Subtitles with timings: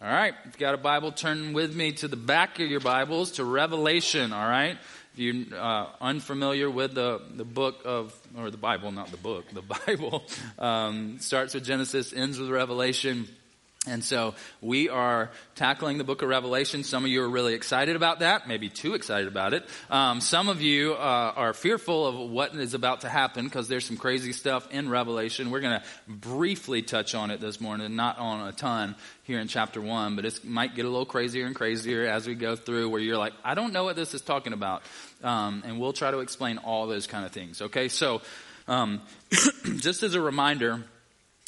[0.00, 2.78] All right, if you got a Bible, turn with me to the back of your
[2.78, 4.32] Bibles to Revelation.
[4.32, 4.78] All right,
[5.12, 9.46] if you're uh, unfamiliar with the the book of or the Bible, not the book,
[9.52, 10.22] the Bible
[10.56, 13.26] um, starts with Genesis, ends with Revelation.
[13.88, 16.84] And so we are tackling the book of Revelation.
[16.84, 19.68] Some of you are really excited about that, maybe too excited about it.
[19.90, 23.84] Um, some of you uh, are fearful of what is about to happen because there's
[23.84, 25.50] some crazy stuff in Revelation.
[25.50, 29.48] We're going to briefly touch on it this morning, not on a ton here in
[29.48, 32.90] chapter one, but it might get a little crazier and crazier as we go through
[32.90, 34.82] where you're like, I don't know what this is talking about.
[35.22, 37.60] Um, and we'll try to explain all those kind of things.
[37.60, 38.22] Okay, so
[38.68, 39.00] um,
[39.78, 40.84] just as a reminder,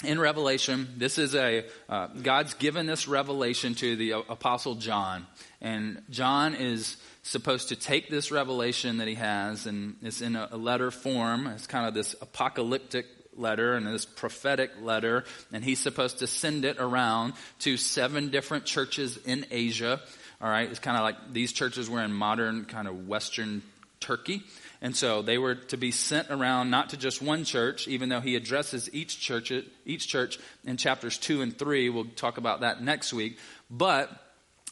[0.05, 5.27] in Revelation, this is a, uh, God's given this revelation to the Apostle John.
[5.61, 10.57] And John is supposed to take this revelation that he has, and it's in a
[10.57, 11.47] letter form.
[11.49, 16.65] It's kind of this apocalyptic letter and this prophetic letter, and he's supposed to send
[16.65, 20.01] it around to seven different churches in Asia.
[20.41, 23.63] All right, it's kind of like these churches were in modern kind of Western
[24.01, 24.43] Turkey.
[24.83, 28.21] And so they were to be sent around not to just one church, even though
[28.21, 29.53] he addresses each church,
[29.85, 31.91] each church in chapters two and three.
[31.91, 33.39] We'll talk about that next week.
[33.71, 34.11] But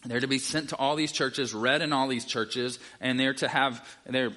[0.04, 3.34] they're to be sent to all these churches, read in all these churches, and they're
[3.34, 4.32] to have, they're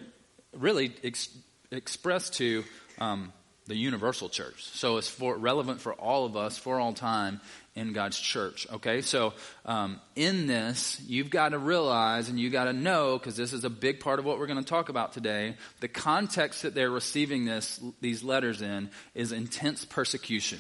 [0.53, 1.29] really ex-
[1.71, 2.63] expressed to
[2.99, 3.31] um,
[3.67, 4.63] the universal church.
[4.63, 7.39] So it's for, relevant for all of us for all time
[7.75, 8.67] in God's church.
[8.71, 9.33] Okay, so
[9.65, 13.63] um, in this, you've got to realize and you've got to know, because this is
[13.63, 15.55] a big part of what we're going to talk about today.
[15.79, 20.59] The context that they're receiving this these letters in is intense persecution.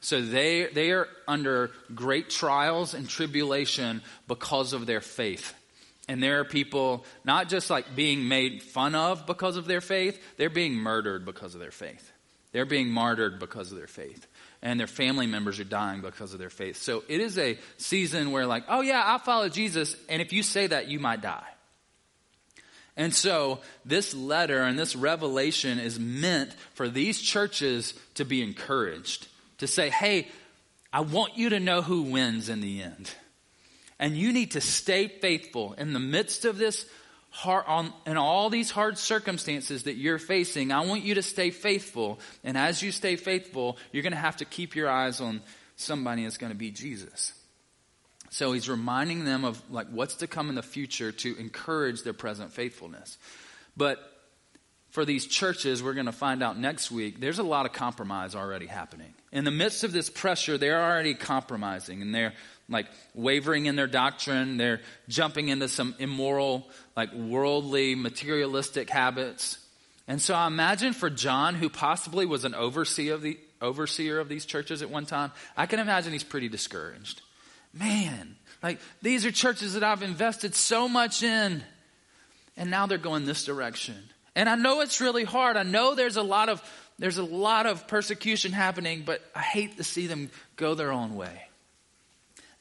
[0.00, 5.54] So they they are under great trials and tribulation because of their faith.
[6.08, 10.20] And there are people not just like being made fun of because of their faith,
[10.36, 12.10] they're being murdered because of their faith.
[12.50, 14.26] They're being martyred because of their faith
[14.62, 16.76] and their family members are dying because of their faith.
[16.76, 20.42] So it is a season where, like, oh yeah, I follow Jesus, and if you
[20.42, 21.46] say that, you might die.
[22.96, 29.26] And so this letter and this revelation is meant for these churches to be encouraged,
[29.58, 30.28] to say, hey,
[30.92, 33.10] I want you to know who wins in the end.
[33.98, 36.86] And you need to stay faithful in the midst of this
[37.32, 41.50] hard, on, in all these hard circumstances that you're facing, I want you to stay
[41.50, 42.20] faithful.
[42.44, 45.40] And as you stay faithful, you're going to have to keep your eyes on
[45.76, 47.32] somebody that's going to be Jesus.
[48.30, 52.12] So he's reminding them of like what's to come in the future to encourage their
[52.12, 53.18] present faithfulness.
[53.76, 53.98] But
[54.90, 58.34] for these churches, we're going to find out next week, there's a lot of compromise
[58.34, 59.14] already happening.
[59.32, 62.34] In the midst of this pressure, they're already compromising and they're
[62.68, 64.56] like wavering in their doctrine.
[64.56, 69.58] They're jumping into some immoral, like worldly, materialistic habits.
[70.08, 74.28] And so I imagine for John, who possibly was an overseer of the overseer of
[74.28, 77.22] these churches at one time, I can imagine he's pretty discouraged.
[77.72, 81.62] Man, like these are churches that I've invested so much in,
[82.56, 83.96] and now they're going this direction.
[84.34, 85.56] And I know it's really hard.
[85.56, 86.62] I know there's a lot of
[86.98, 91.16] there's a lot of persecution happening, but I hate to see them go their own
[91.16, 91.42] way.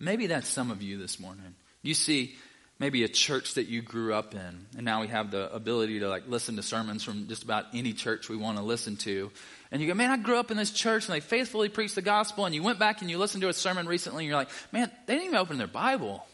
[0.01, 1.53] Maybe that's some of you this morning.
[1.83, 2.35] You see
[2.79, 6.09] maybe a church that you grew up in, and now we have the ability to
[6.09, 9.29] like listen to sermons from just about any church we want to listen to.
[9.71, 12.01] And you go, man, I grew up in this church and they faithfully preached the
[12.01, 12.45] gospel.
[12.45, 14.91] And you went back and you listened to a sermon recently and you're like, man,
[15.05, 16.25] they didn't even open their Bible.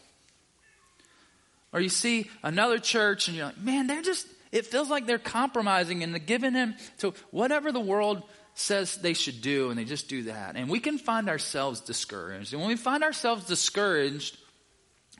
[1.72, 5.18] Or you see another church and you're like, man, they're just, it feels like they're
[5.18, 8.22] compromising and they're giving in to whatever the world
[8.58, 10.56] says they should do, and they just do that.
[10.56, 12.52] And we can find ourselves discouraged.
[12.52, 14.36] And when we find ourselves discouraged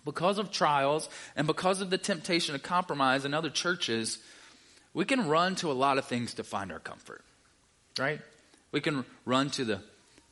[0.05, 4.19] because of trials and because of the temptation to compromise in other churches,
[4.93, 7.23] we can run to a lot of things to find our comfort,
[7.99, 8.21] right?
[8.73, 9.81] We can run to the,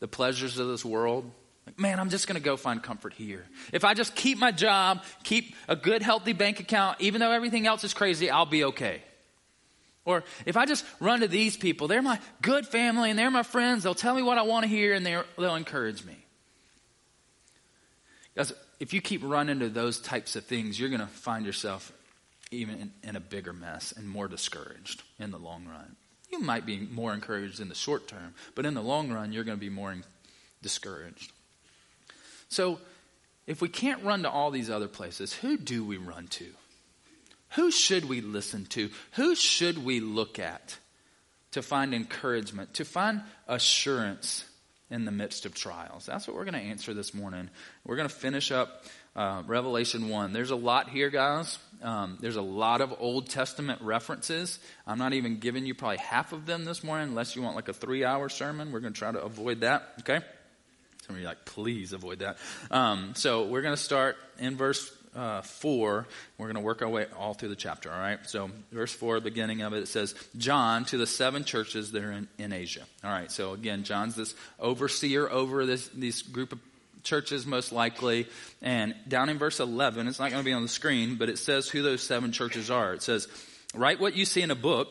[0.01, 1.31] the pleasures of this world.
[1.67, 3.45] Like, man, I'm just going to go find comfort here.
[3.73, 7.67] If I just keep my job, keep a good, healthy bank account, even though everything
[7.67, 9.03] else is crazy, I'll be okay.
[10.07, 13.43] Or if I just run to these people, they're my good family and they're my
[13.43, 13.83] friends.
[13.83, 16.17] They'll tell me what I want to hear and they'll encourage me.
[18.33, 21.93] Because if you keep running to those types of things, you're going to find yourself
[22.53, 25.97] even in, in, a bigger mess and more discouraged in the long run.
[26.31, 29.43] You might be more encouraged in the short term, but in the long run, you're
[29.43, 29.97] going to be more
[30.63, 31.33] discouraged.
[32.49, 32.79] So,
[33.49, 36.47] if we can't run to all these other places, who do we run to?
[37.57, 38.91] Who should we listen to?
[39.13, 40.77] Who should we look at
[41.53, 44.45] to find encouragement, to find assurance
[44.91, 46.07] in the midst of trials?
[46.07, 47.49] That's what we're going to answer this morning.
[47.85, 48.85] We're going to finish up
[49.17, 50.35] uh, Revelation 1.
[50.35, 51.59] There's a lot here, guys.
[51.83, 54.59] Um, there's a lot of Old Testament references.
[54.87, 57.69] I'm not even giving you probably half of them this morning unless you want like
[57.69, 58.71] a three hour sermon.
[58.71, 60.21] We're going to try to avoid that, okay?
[61.07, 62.37] Some of you like, please avoid that.
[62.71, 66.07] Um, so we're going to start in verse uh, 4.
[66.39, 68.19] We're going to work our way all through the chapter, all right?
[68.29, 72.13] So, verse 4, beginning of it, it says, John to the seven churches that are
[72.13, 72.83] in, in Asia.
[73.03, 76.61] All right, so again, John's this overseer over this, these group of
[77.03, 78.27] churches, most likely.
[78.61, 81.39] And down in verse 11, it's not going to be on the screen, but it
[81.39, 82.93] says who those seven churches are.
[82.93, 83.29] It says,
[83.75, 84.89] Write what you see in a book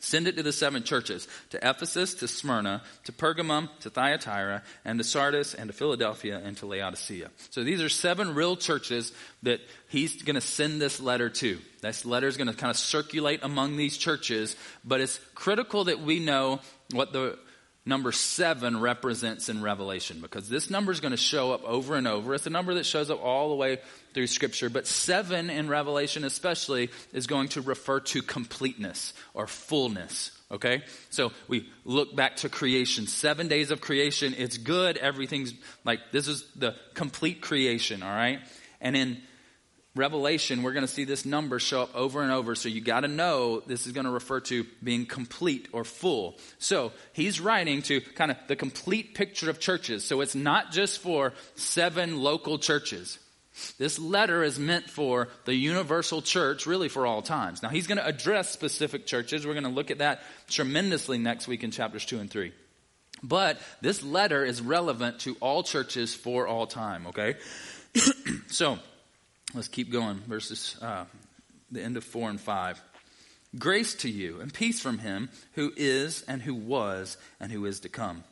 [0.00, 4.98] Send it to the seven churches to Ephesus, to Smyrna, to Pergamum, to Thyatira, and
[4.98, 7.30] to Sardis, and to Philadelphia, and to Laodicea.
[7.50, 9.12] So these are seven real churches
[9.42, 11.58] that he's going to send this letter to.
[11.80, 16.00] This letter is going to kind of circulate among these churches, but it's critical that
[16.00, 16.60] we know
[16.92, 17.38] what the
[17.88, 22.06] number seven represents in Revelation because this number is going to show up over and
[22.06, 22.34] over.
[22.34, 23.78] It's a number that shows up all the way
[24.14, 30.32] through Scripture, but seven in Revelation especially is going to refer to completeness or fullness.
[30.50, 30.82] Okay?
[31.10, 33.06] So we look back to creation.
[33.06, 34.34] Seven days of creation.
[34.36, 34.96] It's good.
[34.96, 35.52] Everything's
[35.84, 38.40] like, this is the complete creation, all right?
[38.80, 39.20] And in
[39.94, 42.54] Revelation, we're going to see this number show up over and over.
[42.54, 46.38] So you got to know this is going to refer to being complete or full.
[46.58, 50.04] So he's writing to kind of the complete picture of churches.
[50.04, 53.18] So it's not just for seven local churches.
[53.78, 57.62] This letter is meant for the universal church, really for all times.
[57.62, 59.46] Now he's going to address specific churches.
[59.46, 62.52] We're going to look at that tremendously next week in chapters two and three.
[63.22, 67.36] But this letter is relevant to all churches for all time, okay?
[68.46, 68.78] so,
[69.54, 70.18] Let's keep going.
[70.18, 71.04] Verses, uh,
[71.70, 72.82] the end of 4 and 5.
[73.58, 77.80] Grace to you and peace from him who is and who was and who is
[77.80, 78.24] to come.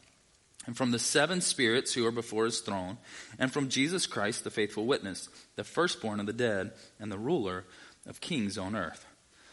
[0.67, 2.99] And from the seven spirits who are before his throne,
[3.39, 7.65] and from Jesus Christ, the faithful witness, the firstborn of the dead, and the ruler
[8.07, 9.07] of kings on earth.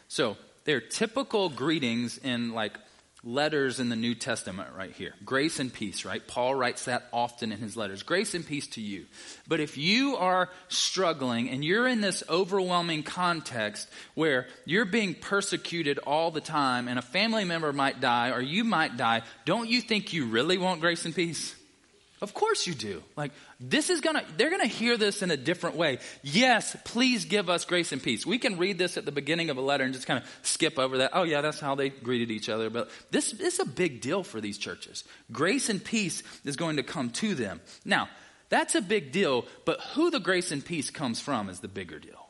[0.07, 2.77] So, they're typical greetings in like
[3.23, 5.13] letters in the New Testament right here.
[5.23, 6.25] Grace and peace, right?
[6.27, 8.03] Paul writes that often in his letters.
[8.03, 9.05] Grace and peace to you.
[9.47, 15.99] But if you are struggling and you're in this overwhelming context where you're being persecuted
[15.99, 19.79] all the time and a family member might die or you might die, don't you
[19.79, 21.55] think you really want grace and peace?
[22.23, 23.03] Of course you do.
[23.17, 25.99] Like, this is gonna, they're gonna hear this in a different way.
[26.21, 28.25] Yes, please give us grace and peace.
[28.25, 30.79] We can read this at the beginning of a letter and just kind of skip
[30.79, 31.11] over that.
[31.11, 32.69] Oh yeah, that's how they greeted each other.
[32.69, 35.03] But this, is a big deal for these churches.
[35.33, 37.59] Grace and peace is going to come to them.
[37.83, 38.07] Now,
[38.47, 41.99] that's a big deal, but who the grace and peace comes from is the bigger
[41.99, 42.29] deal.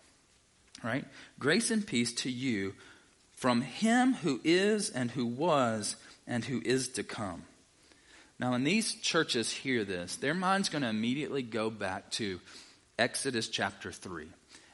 [0.84, 1.06] Right?
[1.38, 2.74] Grace and peace to you
[3.34, 7.44] from him who is and who was and who is to come.
[8.40, 12.40] Now, when these churches hear this, their mind's going to immediately go back to
[12.98, 14.28] Exodus chapter 3.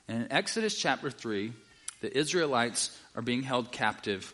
[0.08, 1.54] And in Exodus chapter 3,
[2.02, 4.34] the Israelites are being held captive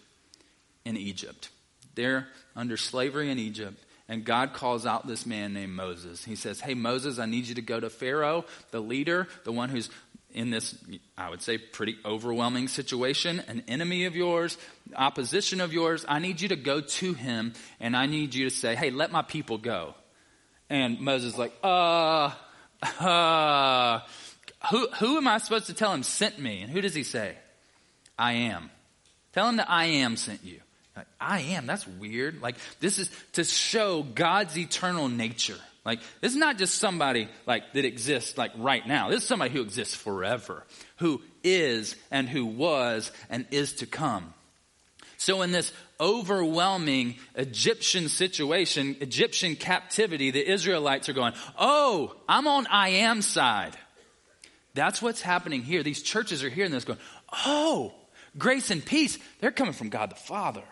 [0.85, 1.49] in Egypt.
[1.95, 3.81] They're under slavery in Egypt.
[4.07, 6.23] And God calls out this man named Moses.
[6.23, 9.69] He says, Hey, Moses, I need you to go to Pharaoh, the leader, the one
[9.69, 9.89] who's
[10.35, 10.75] in this,
[11.17, 14.57] I would say, pretty overwhelming situation, an enemy of yours,
[14.95, 18.55] opposition of yours, I need you to go to him and I need you to
[18.55, 19.95] say, hey, let my people go.
[20.69, 22.31] And Moses like, uh,
[22.99, 24.01] uh,
[24.69, 26.61] who, who am I supposed to tell him sent me?
[26.61, 27.37] And who does he say?
[28.19, 28.69] I am.
[29.31, 30.59] Tell him that I am sent you.
[30.97, 31.65] Like, I am.
[31.65, 32.41] That's weird.
[32.41, 35.59] Like, this is to show God's eternal nature.
[35.85, 39.09] Like, this is not just somebody like that exists like right now.
[39.09, 40.65] This is somebody who exists forever,
[40.97, 44.33] who is and who was and is to come.
[45.17, 52.67] So in this overwhelming Egyptian situation, Egyptian captivity, the Israelites are going, Oh, I'm on
[52.67, 53.77] I am side.
[54.73, 55.83] That's what's happening here.
[55.83, 56.99] These churches are hearing this going,
[57.45, 57.93] Oh,
[58.37, 60.63] grace and peace, they're coming from God the Father.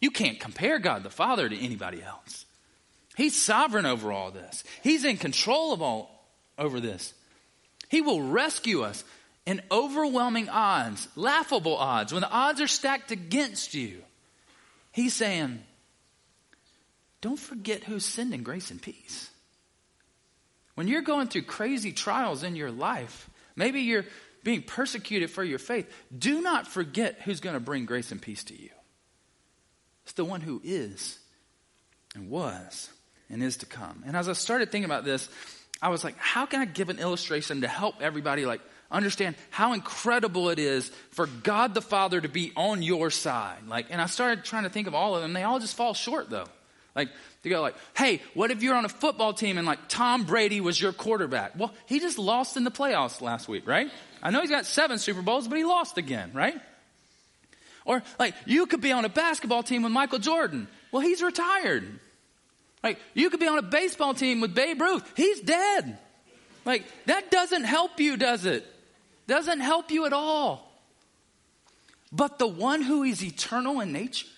[0.00, 2.44] You can't compare God the Father to anybody else.
[3.16, 4.64] He's sovereign over all this.
[4.82, 6.24] He's in control of all
[6.58, 7.12] over this.
[7.88, 9.04] He will rescue us
[9.44, 14.02] in overwhelming odds, laughable odds, when the odds are stacked against you.
[14.92, 15.62] He's saying,
[17.20, 19.30] don't forget who's sending grace and peace.
[20.74, 24.06] When you're going through crazy trials in your life, maybe you're
[24.42, 28.44] being persecuted for your faith, do not forget who's going to bring grace and peace
[28.44, 28.70] to you.
[30.04, 31.18] It's the one who is
[32.14, 32.90] and was
[33.32, 34.04] and is to come.
[34.06, 35.28] And as I started thinking about this,
[35.80, 38.60] I was like, how can I give an illustration to help everybody like
[38.90, 43.66] understand how incredible it is for God the Father to be on your side?
[43.66, 45.32] Like, and I started trying to think of all of them.
[45.32, 46.46] They all just fall short though.
[46.94, 47.08] Like,
[47.42, 50.60] to go like, hey, what if you're on a football team and like Tom Brady
[50.60, 51.58] was your quarterback?
[51.58, 53.90] Well, he just lost in the playoffs last week, right?
[54.22, 56.54] I know he's got seven Super Bowls, but he lost again, right?
[57.84, 60.68] Or like, you could be on a basketball team with Michael Jordan.
[60.92, 61.98] Well, he's retired.
[62.82, 65.10] Like, you could be on a baseball team with Babe Ruth.
[65.16, 65.98] He's dead.
[66.64, 68.66] Like, that doesn't help you, does it?
[69.26, 70.68] Doesn't help you at all.
[72.10, 74.28] But the one who is eternal in nature,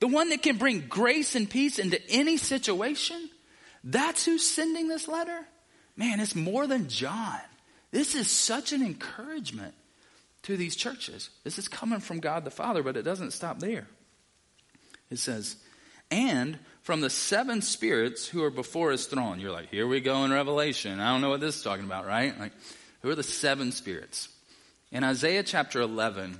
[0.00, 3.28] the one that can bring grace and peace into any situation,
[3.84, 5.46] that's who's sending this letter.
[5.96, 7.40] Man, it's more than John.
[7.90, 9.74] This is such an encouragement
[10.44, 11.30] to these churches.
[11.44, 13.86] This is coming from God the Father, but it doesn't stop there.
[15.10, 15.56] It says,
[16.10, 19.40] and from the seven spirits who are before his throne.
[19.40, 21.00] You're like, here we go in Revelation.
[21.00, 22.38] I don't know what this is talking about, right?
[22.38, 22.52] Like,
[23.00, 24.28] who are the seven spirits?
[24.90, 26.38] In Isaiah chapter 11,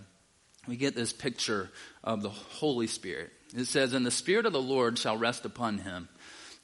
[0.66, 1.70] we get this picture
[2.04, 3.30] of the Holy Spirit.
[3.56, 6.08] It says, And the Spirit of the Lord shall rest upon him,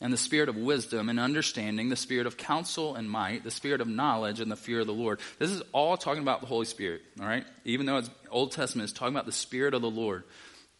[0.01, 3.81] and the Spirit of wisdom and understanding, the Spirit of counsel and might, the Spirit
[3.81, 5.21] of knowledge and the fear of the Lord.
[5.39, 7.45] This is all talking about the Holy Spirit, all right?
[7.65, 10.25] Even though it's Old Testament, it's talking about the Spirit of the Lord.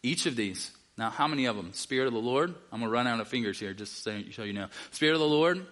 [0.03, 1.73] Each of these now, how many of them?
[1.75, 2.53] Spirit of the Lord.
[2.73, 4.69] I'm going to run out of fingers here just to show you now.
[4.91, 5.65] Spirit of the Lord,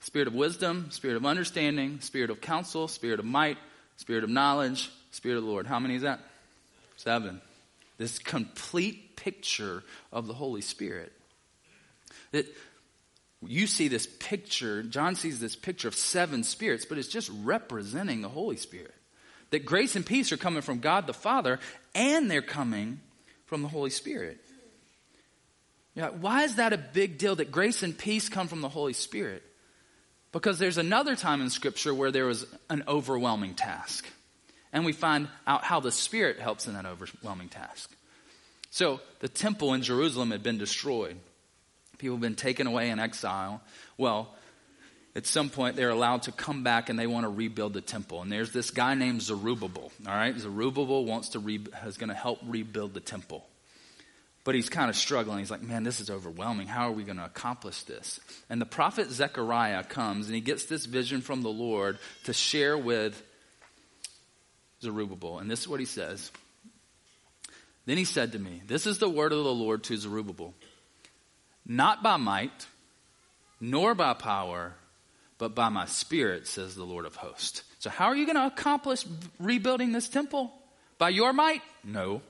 [0.00, 3.58] Spirit of wisdom, Spirit of understanding, Spirit of counsel, Spirit of might,
[3.98, 5.66] Spirit of knowledge, Spirit of the Lord.
[5.66, 6.20] How many is that?
[6.96, 7.42] Seven.
[7.98, 11.12] This complete picture of the Holy Spirit.
[12.32, 12.46] That
[13.46, 18.22] you see this picture, John sees this picture of seven spirits, but it's just representing
[18.22, 18.94] the Holy Spirit.
[19.50, 21.60] That grace and peace are coming from God the Father,
[21.94, 23.00] and they're coming
[23.44, 24.40] from the Holy Spirit.
[25.96, 28.92] Yeah, why is that a big deal that grace and peace come from the Holy
[28.92, 29.42] Spirit?
[30.30, 34.06] Because there's another time in Scripture where there was an overwhelming task.
[34.74, 37.90] And we find out how the Spirit helps in that overwhelming task.
[38.68, 41.16] So the temple in Jerusalem had been destroyed.
[41.96, 43.62] People had been taken away in exile.
[43.96, 44.34] Well,
[45.14, 48.20] at some point they're allowed to come back and they want to rebuild the temple.
[48.20, 49.90] And there's this guy named Zerubbabel.
[50.06, 53.46] All right, Zerubbabel wants to re- is going to help rebuild the temple
[54.46, 55.40] but he's kind of struggling.
[55.40, 56.68] He's like, man, this is overwhelming.
[56.68, 58.20] How are we going to accomplish this?
[58.48, 62.78] And the prophet Zechariah comes and he gets this vision from the Lord to share
[62.78, 63.20] with
[64.80, 65.40] Zerubbabel.
[65.40, 66.30] And this is what he says.
[67.86, 70.54] Then he said to me, This is the word of the Lord to Zerubbabel.
[71.66, 72.68] Not by might,
[73.60, 74.74] nor by power,
[75.38, 77.64] but by my spirit, says the Lord of hosts.
[77.80, 79.04] So, how are you going to accomplish
[79.40, 80.52] rebuilding this temple?
[80.98, 81.62] By your might?
[81.82, 82.22] No.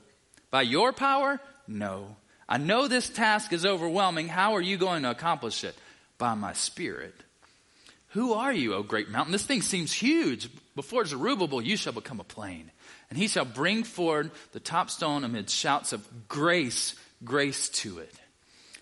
[0.49, 1.39] By your power?
[1.67, 2.15] No.
[2.49, 4.27] I know this task is overwhelming.
[4.27, 5.75] How are you going to accomplish it?
[6.17, 7.13] By my spirit.
[8.09, 9.31] Who are you, O great mountain?
[9.31, 10.49] This thing seems huge.
[10.75, 12.71] Before Zerubbabel, you shall become a plain.
[13.09, 18.13] And he shall bring forward the top stone amid shouts of grace, grace to it.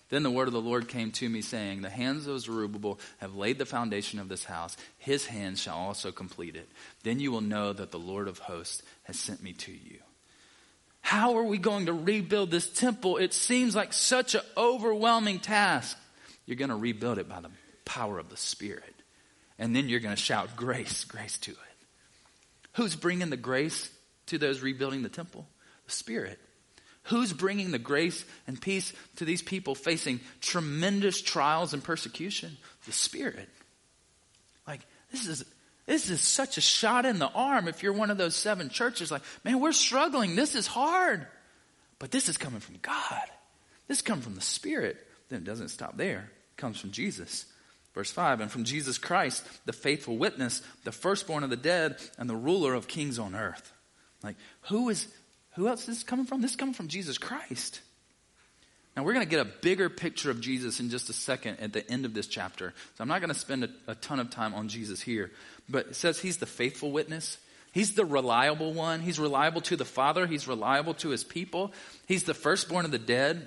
[0.08, 3.34] Then the word of the Lord came to me, saying, The hands of Zerubbabel have
[3.34, 4.76] laid the foundation of this house.
[4.98, 6.68] His hands shall also complete it.
[7.02, 9.98] Then you will know that the Lord of hosts has sent me to you.
[11.06, 13.18] How are we going to rebuild this temple?
[13.18, 15.96] It seems like such an overwhelming task.
[16.46, 17.50] You're going to rebuild it by the
[17.84, 18.92] power of the Spirit.
[19.56, 21.58] And then you're going to shout grace, grace to it.
[22.72, 23.88] Who's bringing the grace
[24.26, 25.46] to those rebuilding the temple?
[25.84, 26.40] The Spirit.
[27.04, 32.56] Who's bringing the grace and peace to these people facing tremendous trials and persecution?
[32.84, 33.48] The Spirit.
[34.66, 34.80] Like,
[35.12, 35.44] this is
[35.86, 39.10] this is such a shot in the arm if you're one of those seven churches.
[39.10, 40.34] Like, man, we're struggling.
[40.34, 41.26] This is hard.
[41.98, 43.22] But this is coming from God.
[43.86, 44.98] This comes from the Spirit.
[45.28, 46.30] Then it doesn't stop there.
[46.52, 47.46] It comes from Jesus.
[47.94, 52.28] Verse 5 And from Jesus Christ, the faithful witness, the firstborn of the dead, and
[52.28, 53.72] the ruler of kings on earth.
[54.24, 55.06] Like, who is,
[55.54, 56.42] who else is this coming from?
[56.42, 57.80] This is coming from Jesus Christ.
[58.96, 61.74] Now, we're going to get a bigger picture of Jesus in just a second at
[61.74, 62.72] the end of this chapter.
[62.96, 65.30] So I'm not going to spend a, a, ton of time on Jesus here.
[65.68, 67.36] But it says he's the faithful witness.
[67.72, 69.00] He's the reliable one.
[69.00, 70.26] He's reliable to the Father.
[70.26, 71.74] He's reliable to his people.
[72.06, 73.46] He's the firstborn of the dead.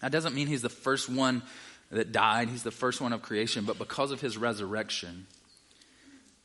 [0.00, 1.42] That doesn't mean he's the first one
[1.90, 2.48] that died.
[2.48, 3.66] He's the first one of creation.
[3.66, 5.26] But because of his resurrection,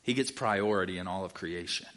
[0.01, 1.87] he gets priority in all of creation.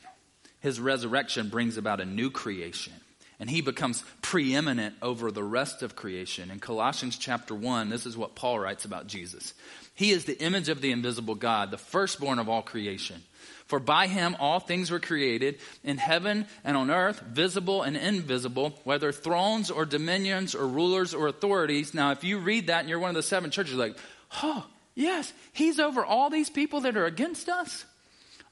[0.61, 2.92] His resurrection brings about a new creation
[3.40, 6.50] and he becomes preeminent over the rest of creation.
[6.50, 9.54] In Colossians chapter 1, this is what Paul writes about Jesus.
[9.95, 13.23] He is the image of the invisible God, the firstborn of all creation.
[13.66, 18.78] For by him all things were created in heaven and on earth, visible and invisible,
[18.85, 21.92] whether thrones or dominions or rulers or authorities.
[21.95, 23.97] Now, if you read that and you're one of the seven churches, like,
[24.42, 27.85] oh, yes, he's over all these people that are against us.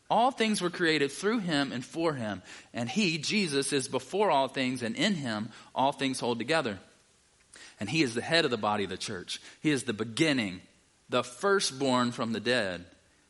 [0.09, 2.43] All things were created through him and for him.
[2.73, 6.79] And he, Jesus, is before all things, and in him all things hold together.
[7.81, 9.41] And he is the head of the body of the church.
[9.61, 10.61] He is the beginning,
[11.09, 12.85] the firstborn from the dead,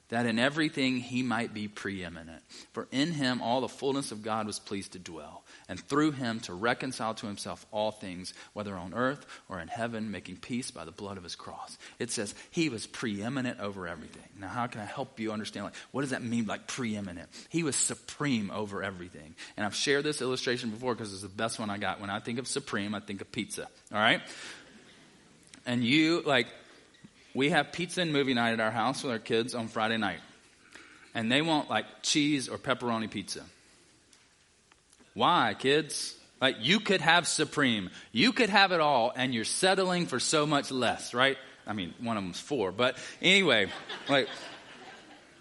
[0.08, 2.42] that in everything he might be preeminent.
[2.72, 6.40] For in him all the fullness of God was pleased to dwell, and through him
[6.40, 10.84] to reconcile to himself all things, whether on earth or in heaven, making peace by
[10.84, 11.76] the blood of his cross.
[11.98, 14.22] It says he was preeminent over everything.
[14.38, 15.64] Now, how can I help you understand?
[15.66, 17.28] Like, what does that mean, like preeminent?
[17.48, 19.34] He was supreme over everything.
[19.56, 22.00] And I've shared this illustration before because it's the best one I got.
[22.00, 23.68] When I think of supreme, I think of pizza.
[23.92, 24.20] All right?
[25.66, 26.46] And you, like,
[27.36, 30.20] we have pizza and movie night at our house with our kids on Friday night.
[31.14, 33.42] And they want like cheese or pepperoni pizza.
[35.12, 36.16] Why, kids?
[36.40, 37.90] Like you could have supreme.
[38.10, 41.36] You could have it all and you're settling for so much less, right?
[41.66, 43.66] I mean, one of them's four, but anyway,
[44.08, 44.28] like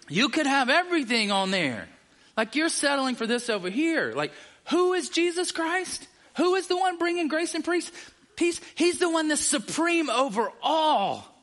[0.08, 1.88] you could have everything on there.
[2.36, 4.12] Like you're settling for this over here.
[4.12, 4.32] Like
[4.68, 6.06] who is Jesus Christ?
[6.36, 7.90] Who is the one bringing grace and peace?
[8.36, 8.60] Peace.
[8.74, 11.35] He's the one that's supreme over all.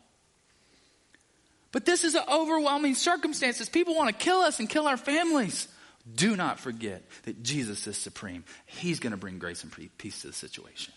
[1.74, 3.68] But this is an overwhelming circumstances.
[3.68, 5.68] People want to kill us and kill our families.
[6.16, 8.46] Do not forget that Jesus is supreme.
[8.68, 10.94] He's going to bring grace and peace to the situation.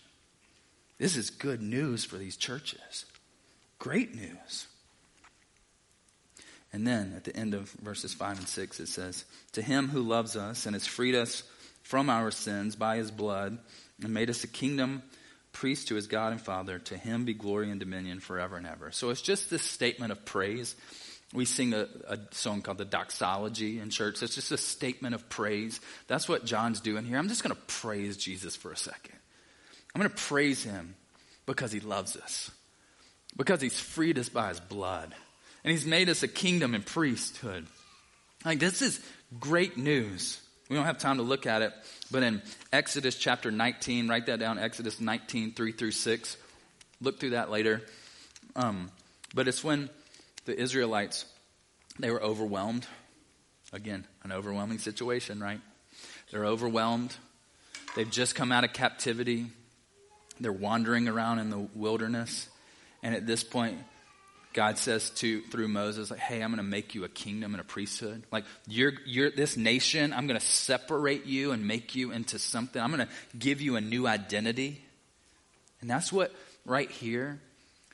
[0.99, 3.05] This is good news for these churches.
[3.79, 4.67] Great news.
[6.71, 10.01] And then at the end of verses 5 and 6, it says, To him who
[10.03, 11.41] loves us and has freed us
[11.81, 13.57] from our sins by his blood
[14.03, 15.01] and made us a kingdom
[15.57, 16.77] priest to his God and Father.
[16.77, 18.91] To him be glory and dominion forever and ever.
[18.91, 20.75] So it's just this statement of praise.
[21.33, 24.21] We sing a, a, song called the doxology in church.
[24.21, 25.81] It's just a statement of praise.
[26.07, 27.17] That's what John's doing here.
[27.17, 29.15] I'm just going to praise Jesus for a second.
[29.93, 30.95] I'm going to praise him
[31.47, 32.51] because he loves us,
[33.35, 35.13] because he's freed us by his blood,
[35.63, 37.65] and he's made us a kingdom and priesthood.
[38.45, 39.01] Like, this is
[39.39, 40.39] great news.
[40.69, 41.73] We don't have time to look at it,
[42.11, 42.41] but in
[42.73, 46.37] Exodus chapter 19, write that down Exodus 19, 3 through 6.
[46.99, 47.81] Look through that later.
[48.55, 48.91] Um,
[49.33, 49.89] but it's when
[50.45, 51.25] the Israelites,
[51.99, 52.85] they were overwhelmed.
[53.71, 55.61] Again, an overwhelming situation, right?
[56.31, 57.15] They're overwhelmed.
[57.95, 59.47] They've just come out of captivity.
[60.39, 62.49] They're wandering around in the wilderness.
[63.03, 63.77] And at this point,
[64.57, 67.61] God says to through Moses, like, "Hey, I'm going to make you a kingdom and
[67.61, 68.23] a priesthood.
[68.31, 70.13] Like you're you're this nation.
[70.13, 72.81] I'm going to separate you and make you into something.
[72.81, 74.81] I'm going to give you a new identity."
[75.79, 76.33] And that's what
[76.65, 77.39] right here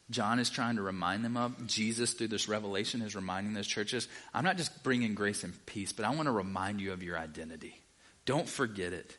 [0.09, 1.67] John is trying to remind them of.
[1.67, 5.91] Jesus through this revelation is reminding those churches, "I'm not just bringing grace and peace,
[5.91, 7.77] but I want to remind you of your identity.
[8.23, 9.17] Don't forget it.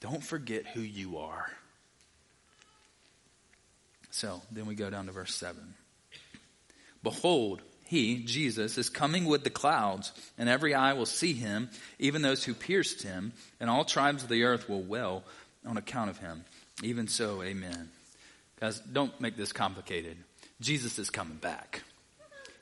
[0.00, 1.56] Don't forget who you are."
[4.10, 5.76] So then we go down to verse 7.
[7.02, 12.22] Behold, he, Jesus, is coming with the clouds, and every eye will see him, even
[12.22, 15.22] those who pierced him, and all tribes of the earth will wail
[15.64, 16.44] on account of him.
[16.82, 17.88] Even so, amen.
[18.60, 20.16] Guys, don't make this complicated.
[20.60, 21.82] Jesus is coming back.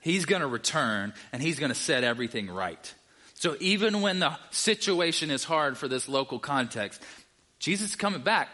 [0.03, 2.95] He's going to return, and he's going to set everything right.
[3.33, 7.01] So even when the situation is hard for this local context,
[7.59, 8.49] Jesus is coming back.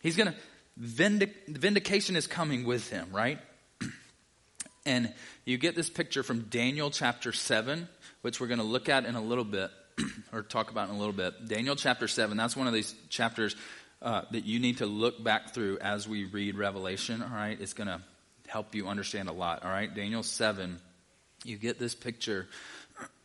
[0.00, 0.34] He's going to,
[0.80, 3.38] vindic- vindication is coming with him, right?
[4.86, 5.12] And
[5.44, 7.88] you get this picture from Daniel chapter 7,
[8.22, 9.70] which we're going to look at in a little bit,
[10.32, 11.48] or talk about in a little bit.
[11.48, 13.56] Daniel chapter 7, that's one of these chapters
[14.02, 17.60] uh, that you need to look back through as we read Revelation, all right?
[17.60, 18.00] It's going to
[18.46, 19.94] help you understand a lot, all right?
[19.94, 20.80] Daniel 7,
[21.44, 22.48] you get this picture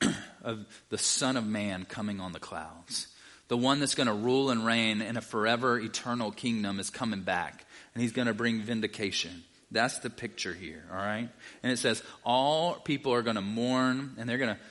[0.44, 3.08] of the Son of Man coming on the clouds.
[3.48, 7.22] The one that's going to rule and reign in a forever eternal kingdom is coming
[7.22, 9.44] back, and he's going to bring vindication.
[9.71, 11.30] That's the picture here, all right?
[11.63, 14.62] And it says, all people are going to mourn and they're going to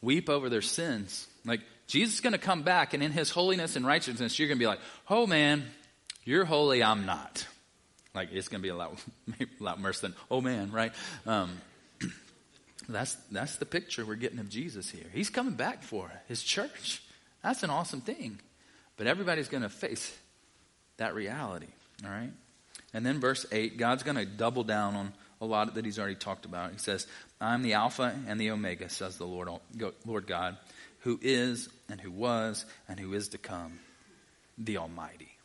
[0.00, 1.26] weep over their sins.
[1.44, 4.58] Like, Jesus is going to come back, and in his holiness and righteousness, you're going
[4.58, 5.64] to be like, oh man,
[6.24, 7.46] you're holy, I'm not.
[8.14, 8.98] Like, it's going to be a lot,
[9.40, 10.92] a lot worse than, oh man, right?
[11.26, 11.60] Um,
[12.88, 15.06] that's, that's the picture we're getting of Jesus here.
[15.12, 17.02] He's coming back for his church.
[17.42, 18.40] That's an awesome thing.
[18.96, 20.16] But everybody's going to face
[20.96, 21.66] that reality,
[22.04, 22.30] all right?
[22.94, 26.14] And then verse 8, God's going to double down on a lot that he's already
[26.14, 26.70] talked about.
[26.70, 27.06] He says,
[27.40, 29.48] I'm the Alpha and the Omega, says the Lord,
[30.06, 30.56] Lord God,
[31.00, 33.80] who is and who was and who is to come,
[34.56, 35.36] the Almighty.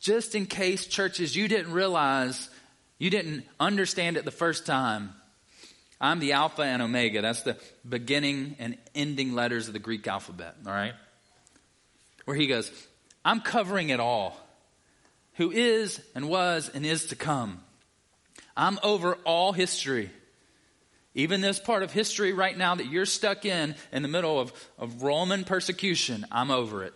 [0.00, 2.50] Just in case, churches, you didn't realize,
[2.98, 5.14] you didn't understand it the first time,
[6.00, 7.22] I'm the Alpha and Omega.
[7.22, 7.56] That's the
[7.88, 10.94] beginning and ending letters of the Greek alphabet, all right?
[12.24, 12.70] Where he goes,
[13.24, 14.36] I'm covering it all
[15.38, 17.60] who is and was and is to come.
[18.56, 20.10] I'm over all history.
[21.14, 24.52] Even this part of history right now that you're stuck in, in the middle of,
[24.78, 26.92] of Roman persecution, I'm over it.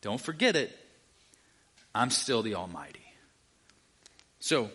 [0.00, 0.76] Don't forget it.
[1.94, 3.00] I'm still the Almighty.
[4.40, 4.70] So,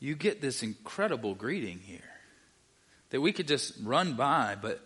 [0.00, 2.00] you get this incredible greeting here.
[3.10, 4.80] that we could just run by, but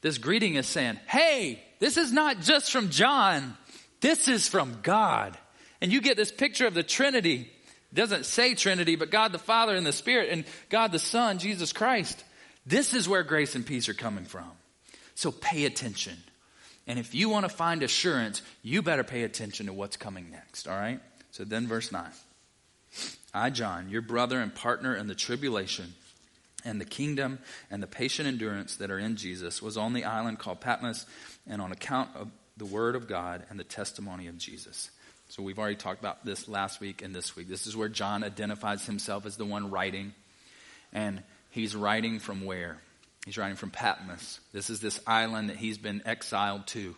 [0.00, 3.56] this greeting is saying, hey, this is not just from John.
[4.00, 5.36] This is from God.
[5.80, 7.50] And you get this picture of the Trinity.
[7.92, 11.38] It doesn't say Trinity, but God the Father and the Spirit and God the Son,
[11.38, 12.22] Jesus Christ.
[12.66, 14.50] This is where grace and peace are coming from.
[15.14, 16.16] So pay attention.
[16.86, 20.66] And if you want to find assurance, you better pay attention to what's coming next,
[20.66, 21.00] all right?
[21.30, 22.04] So then, verse 9
[23.32, 25.94] I, John, your brother and partner in the tribulation
[26.64, 27.38] and the kingdom
[27.70, 31.06] and the patient endurance that are in Jesus, was on the island called Patmos,
[31.48, 34.90] and on account of the word of God and the testimony of Jesus.
[35.30, 37.48] So we've already talked about this last week and this week.
[37.48, 40.12] This is where John identifies himself as the one writing.
[40.92, 42.78] And he's writing from where?
[43.24, 44.40] He's writing from Patmos.
[44.52, 46.96] This is this island that he's been exiled to.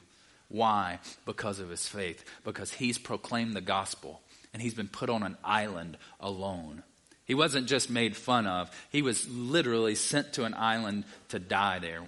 [0.48, 0.98] Why?
[1.26, 2.24] Because of his faith.
[2.42, 4.22] Because he's proclaimed the gospel
[4.54, 6.84] and he's been put on an island alone.
[7.26, 11.80] He wasn't just made fun of, he was literally sent to an island to die
[11.80, 12.04] there.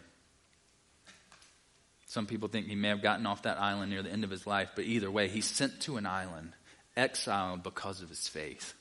[2.14, 4.46] Some people think he may have gotten off that island near the end of his
[4.46, 6.52] life, but either way, he's sent to an island,
[6.96, 8.72] exiled because of his faith.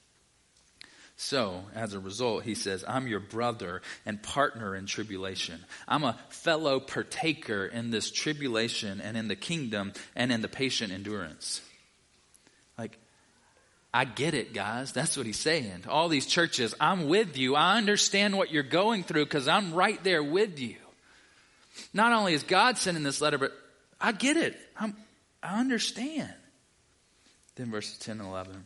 [1.15, 5.65] So, as a result, he says, I'm your brother and partner in tribulation.
[5.87, 10.93] I'm a fellow partaker in this tribulation and in the kingdom and in the patient
[10.93, 11.61] endurance.
[12.77, 12.99] Like,
[13.91, 14.91] I get it, guys.
[14.91, 15.85] That's what he's saying.
[15.89, 17.55] All these churches, I'm with you.
[17.55, 20.75] I understand what you're going through because I'm right there with you.
[21.93, 23.51] Not only is God sending this letter, but
[23.99, 24.57] I get it.
[24.77, 24.95] I'm,
[25.41, 26.33] I understand.
[27.55, 28.65] Then verses 10 and 11.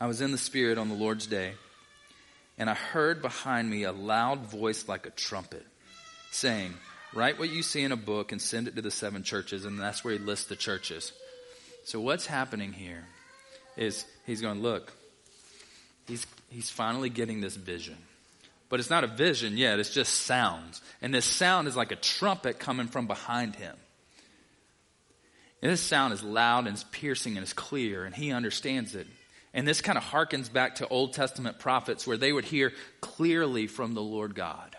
[0.00, 1.52] I was in the Spirit on the Lord's day,
[2.56, 5.66] and I heard behind me a loud voice like a trumpet
[6.30, 6.74] saying,
[7.12, 9.64] Write what you see in a book and send it to the seven churches.
[9.64, 11.12] And that's where he lists the churches.
[11.84, 13.04] So what's happening here
[13.76, 14.92] is he's going, look,
[16.06, 17.96] he's, he's finally getting this vision.
[18.70, 20.80] But it's not a vision yet, it's just sounds.
[21.02, 23.76] And this sound is like a trumpet coming from behind him.
[25.60, 29.06] And this sound is loud and it's piercing and it's clear, and he understands it.
[29.52, 33.66] And this kind of harkens back to Old Testament prophets where they would hear clearly
[33.66, 34.76] from the Lord God.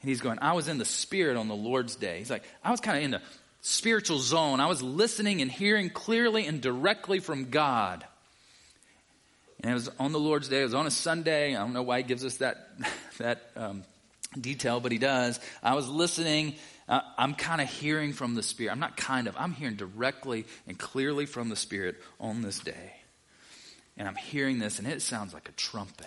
[0.00, 2.18] And he's going, I was in the Spirit on the Lord's day.
[2.18, 3.22] He's like, I was kind of in the
[3.60, 4.58] spiritual zone.
[4.58, 8.04] I was listening and hearing clearly and directly from God.
[9.62, 10.60] And it was on the Lord's Day.
[10.60, 11.54] It was on a Sunday.
[11.54, 12.68] I don't know why he gives us that,
[13.18, 13.84] that um,
[14.38, 15.38] detail, but he does.
[15.62, 16.54] I was listening.
[16.88, 18.72] Uh, I'm kind of hearing from the Spirit.
[18.72, 22.92] I'm not kind of, I'm hearing directly and clearly from the Spirit on this day.
[23.96, 26.06] And I'm hearing this, and it sounds like a trumpet.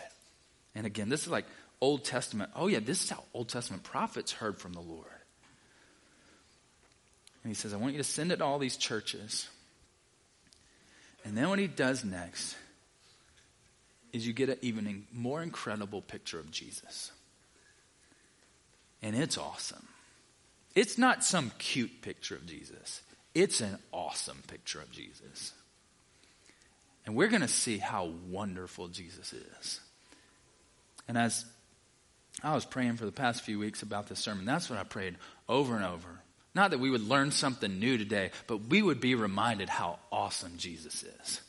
[0.74, 1.46] And again, this is like
[1.80, 2.50] Old Testament.
[2.56, 5.06] Oh, yeah, this is how Old Testament prophets heard from the Lord.
[7.44, 9.48] And he says, I want you to send it to all these churches.
[11.24, 12.56] And then what he does next
[14.16, 17.12] is you get an even more incredible picture of Jesus.
[19.02, 19.86] And it's awesome.
[20.74, 23.02] It's not some cute picture of Jesus,
[23.34, 25.52] it's an awesome picture of Jesus.
[27.06, 29.80] And we're going to see how wonderful Jesus is.
[31.08, 31.46] And as
[32.42, 35.16] I was praying for the past few weeks about this sermon, that's what I prayed
[35.48, 36.08] over and over.
[36.56, 40.54] Not that we would learn something new today, but we would be reminded how awesome
[40.58, 41.42] Jesus is.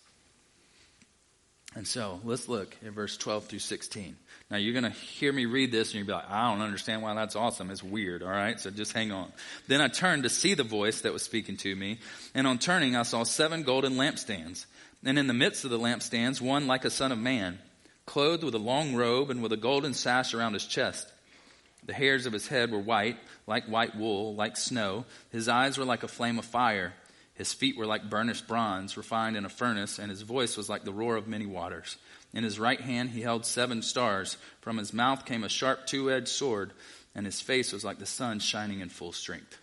[1.76, 4.16] And so let's look at verse 12 through 16.
[4.50, 7.02] Now you're going to hear me read this and you'll be like, I don't understand
[7.02, 7.70] why that's awesome.
[7.70, 8.22] It's weird.
[8.22, 8.58] All right.
[8.58, 9.30] So just hang on.
[9.68, 11.98] Then I turned to see the voice that was speaking to me.
[12.34, 14.64] And on turning, I saw seven golden lampstands.
[15.04, 17.58] And in the midst of the lampstands, one like a son of man,
[18.06, 21.06] clothed with a long robe and with a golden sash around his chest.
[21.84, 25.04] The hairs of his head were white, like white wool, like snow.
[25.30, 26.94] His eyes were like a flame of fire.
[27.36, 30.84] His feet were like burnished bronze, refined in a furnace, and his voice was like
[30.84, 31.96] the roar of many waters.
[32.32, 34.36] In his right hand he held seven stars.
[34.60, 36.72] From his mouth came a sharp two edged sword,
[37.14, 39.58] and his face was like the sun shining in full strength.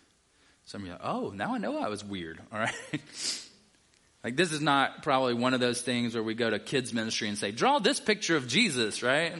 [0.65, 2.73] Some of you are like, oh, now I know I was weird, all right?
[4.23, 7.27] like, this is not probably one of those things where we go to kids' ministry
[7.27, 9.33] and say, draw this picture of Jesus, right?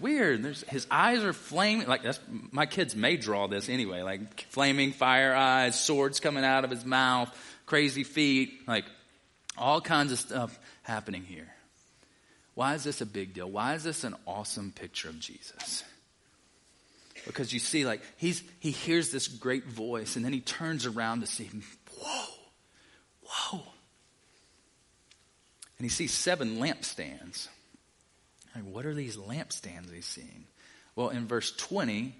[0.00, 0.42] Weird.
[0.42, 1.86] There's, his eyes are flaming.
[1.86, 4.02] Like that's my kids may draw this anyway.
[4.02, 7.30] Like flaming fire eyes, swords coming out of his mouth,
[7.66, 8.84] crazy feet, like
[9.56, 11.48] all kinds of stuff happening here.
[12.54, 13.50] Why is this a big deal?
[13.50, 15.84] Why is this an awesome picture of Jesus?
[17.26, 21.20] Because you see, like he's he hears this great voice, and then he turns around
[21.20, 21.48] to see,
[21.98, 22.24] whoa,
[23.22, 23.62] whoa,
[25.78, 27.48] and he sees seven lampstands.
[28.60, 30.46] What are these lampstands he's seeing?
[30.94, 32.14] Well, in verse 20,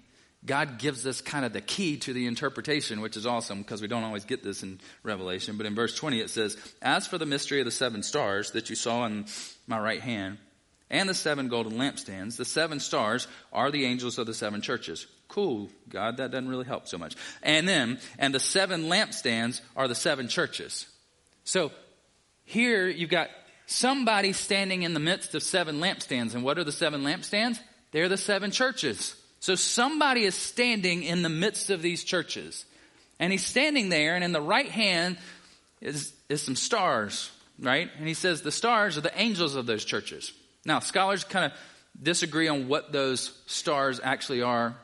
[0.45, 3.87] God gives us kind of the key to the interpretation, which is awesome because we
[3.87, 5.57] don't always get this in Revelation.
[5.57, 8.69] But in verse 20, it says, As for the mystery of the seven stars that
[8.69, 9.25] you saw in
[9.67, 10.37] my right hand,
[10.93, 12.37] and the seven golden lampstands.
[12.37, 15.07] The seven stars are the angels of the seven churches.
[15.27, 17.15] Cool, God, that doesn't really help so much.
[17.41, 20.85] And then, and the seven lampstands are the seven churches.
[21.45, 21.71] So
[22.45, 23.29] here you've got
[23.65, 26.33] somebody standing in the midst of seven lampstands.
[26.35, 27.59] And what are the seven lampstands?
[27.91, 29.15] They're the seven churches.
[29.39, 32.65] So somebody is standing in the midst of these churches.
[33.19, 35.17] And he's standing there, and in the right hand
[35.81, 37.89] is, is some stars, right?
[37.97, 40.33] And he says the stars are the angels of those churches.
[40.65, 41.57] Now, scholars kind of
[42.01, 44.75] disagree on what those stars actually are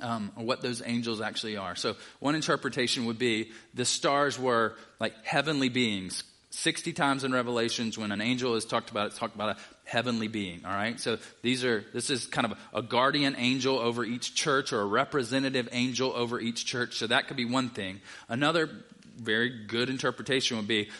[0.00, 1.76] um, or what those angels actually are.
[1.76, 6.24] So, one interpretation would be the stars were like heavenly beings.
[6.54, 10.28] 60 times in Revelations, when an angel is talked about, it's talked about a heavenly
[10.28, 10.64] being.
[10.64, 10.98] All right.
[11.00, 14.86] So these are, this is kind of a guardian angel over each church or a
[14.86, 16.96] representative angel over each church.
[16.96, 18.00] So that could be one thing.
[18.28, 18.70] Another
[19.16, 20.90] very good interpretation would be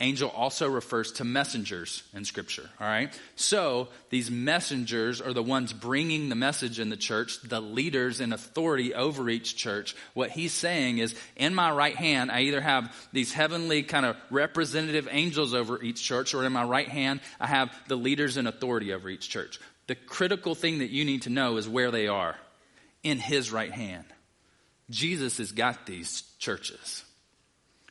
[0.00, 3.18] angel also refers to messengers in scripture all right?
[3.36, 8.32] So these messengers are the ones bringing the message in the church the leaders in
[8.32, 9.94] authority over each church.
[10.14, 14.16] What he's saying is in my right hand i either have these heavenly kind of
[14.30, 18.46] representative angels over each church or in my right hand i have the leaders in
[18.46, 19.60] authority over each church.
[19.86, 22.36] The critical thing that you need to know is where they are
[23.02, 24.06] in his right hand.
[24.90, 27.03] Jesus has got these churches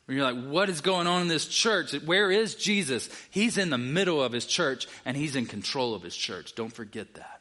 [0.06, 1.92] when you're like, what is going on in this church?
[1.92, 3.08] Where is Jesus?
[3.30, 6.54] He's in the middle of his church and he's in control of his church.
[6.54, 7.40] Don't forget that.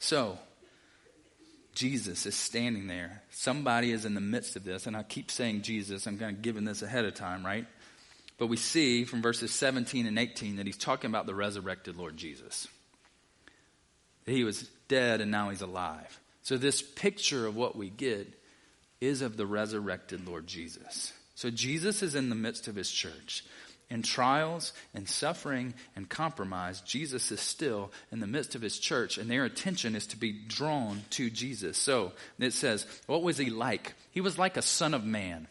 [0.00, 0.38] So,
[1.74, 3.22] Jesus is standing there.
[3.30, 4.86] Somebody is in the midst of this.
[4.86, 6.06] And I keep saying Jesus.
[6.06, 7.66] I'm kind of giving this ahead of time, right?
[8.36, 12.16] But we see from verses 17 and 18 that he's talking about the resurrected Lord
[12.16, 12.66] Jesus.
[14.26, 16.20] He was dead and now he's alive.
[16.42, 18.28] So, this picture of what we get
[19.00, 21.12] is of the resurrected Lord Jesus.
[21.34, 23.44] So Jesus is in the midst of his church.
[23.90, 29.18] In trials and suffering and compromise, Jesus is still in the midst of his church,
[29.18, 31.76] and their attention is to be drawn to Jesus.
[31.76, 33.94] So it says, What was he like?
[34.10, 35.48] He was like a son of man.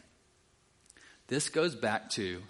[1.28, 2.42] This goes back to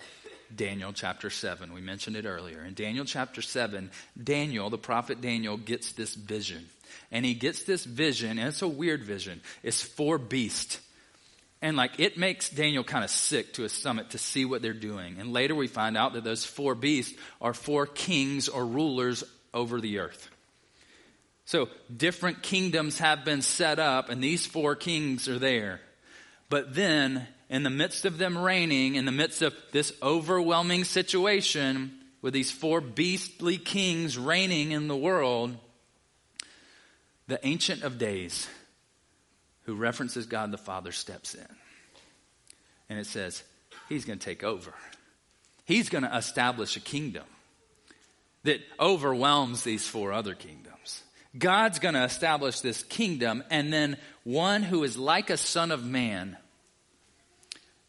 [0.54, 1.72] Daniel chapter 7.
[1.72, 2.64] We mentioned it earlier.
[2.64, 3.90] In Daniel chapter 7,
[4.22, 6.66] Daniel, the prophet Daniel, gets this vision.
[7.11, 9.40] And he gets this vision, and it's a weird vision.
[9.62, 10.80] It's four beasts
[11.64, 14.74] and like it makes Daniel kind of sick to his stomach to see what they're
[14.74, 15.16] doing.
[15.18, 19.80] And later we find out that those four beasts are four kings or rulers over
[19.80, 20.28] the earth.
[21.46, 25.80] So different kingdoms have been set up, and these four kings are there.
[26.50, 31.92] But then, in the midst of them reigning, in the midst of this overwhelming situation,
[32.20, 35.57] with these four beastly kings reigning in the world,
[37.26, 38.48] the Ancient of Days,
[39.62, 41.46] who references God the Father, steps in.
[42.88, 43.42] And it says,
[43.88, 44.72] He's going to take over.
[45.64, 47.24] He's going to establish a kingdom
[48.44, 51.02] that overwhelms these four other kingdoms.
[51.37, 55.84] God's going to establish this kingdom, and then one who is like a son of
[55.84, 56.37] man.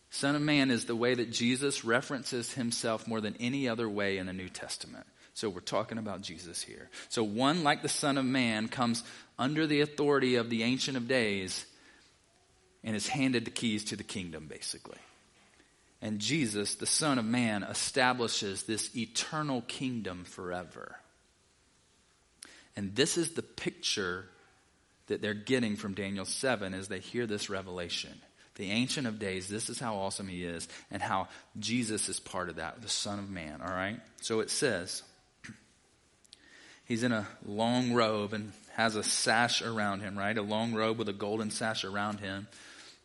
[0.10, 4.18] Son of man is the way that Jesus references himself more than any other way
[4.18, 5.06] in the New Testament.
[5.36, 6.90] So we're talking about Jesus here.
[7.10, 9.04] So one like the Son of Man comes
[9.38, 11.66] under the authority of the Ancient of Days
[12.86, 14.98] and is handed the keys to the kingdom, basically.
[16.02, 20.96] And Jesus, the Son of Man, establishes this eternal kingdom forever.
[22.78, 24.26] And this is the picture
[25.08, 28.22] that they're getting from Daniel 7 as they hear this revelation.
[28.56, 31.28] The Ancient of Days, this is how awesome he is, and how
[31.60, 34.00] Jesus is part of that, the Son of Man, all right?
[34.22, 35.04] So it says,
[36.86, 40.38] he's in a long robe and has a sash around him, right?
[40.38, 42.48] A long robe with a golden sash around him.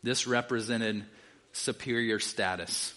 [0.02, 1.04] This represented
[1.52, 2.94] superior status.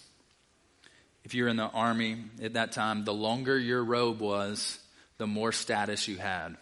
[1.24, 4.78] If you're in the army at that time, the longer your robe was,
[5.18, 6.56] the more status you had,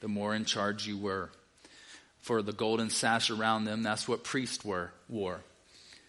[0.00, 1.30] the more in charge you were.
[2.20, 5.40] For the golden sash around them, that's what priests were, wore.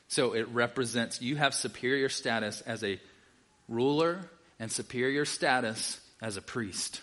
[0.08, 3.00] So it represents you have superior status as a
[3.68, 4.22] ruler
[4.60, 7.02] and superior status as a priest.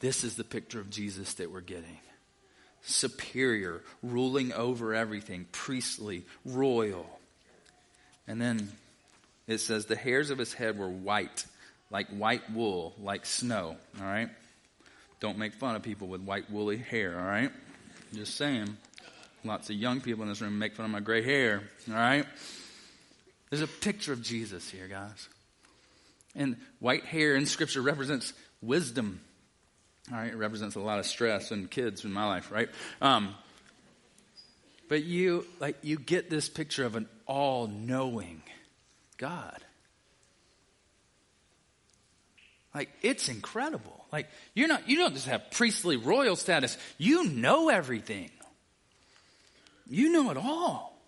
[0.00, 1.98] This is the picture of Jesus that we're getting.
[2.82, 7.06] Superior, ruling over everything, priestly, royal.
[8.26, 8.70] And then
[9.46, 11.46] it says, the hairs of his head were white,
[11.90, 13.76] like white wool, like snow.
[13.98, 14.28] All right?
[15.20, 17.50] Don't make fun of people with white woolly hair, all right?
[18.12, 18.76] Just saying.
[19.44, 22.26] Lots of young people in this room make fun of my gray hair, all right?
[23.50, 25.28] There's a picture of Jesus here, guys.
[26.34, 29.20] And white hair in Scripture represents wisdom
[30.12, 32.68] all right, it represents a lot of stress and kids in my life, right?
[33.00, 33.34] Um,
[34.88, 38.42] but you like you get this picture of an all-knowing
[39.16, 39.64] God.
[42.74, 44.04] Like, it's incredible.
[44.12, 46.76] Like, you're not, you don't just have priestly royal status.
[46.98, 48.30] You know everything.
[49.88, 50.98] You know it all.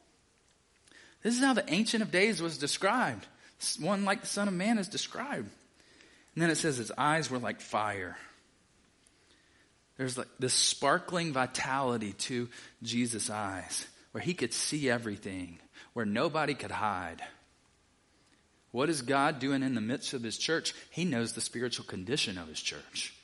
[1.23, 3.27] This is how the Ancient of Days was described.
[3.81, 5.51] One like the Son of Man is described.
[6.35, 8.17] And then it says his eyes were like fire.
[9.97, 12.49] There's like this sparkling vitality to
[12.83, 15.59] Jesus' eyes where he could see everything,
[15.95, 17.23] where nobody could hide.
[18.73, 20.75] What is God doing in the midst of his church?
[20.91, 23.15] He knows the spiritual condition of his church.